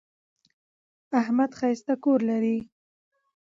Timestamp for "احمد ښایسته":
1.19-1.93